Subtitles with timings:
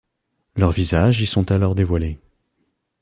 [0.55, 2.17] Leurs visages y sont alors dévoilés.